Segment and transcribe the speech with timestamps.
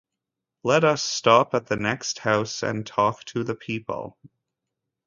[0.63, 4.17] Let us stop at the next house and talk to the people.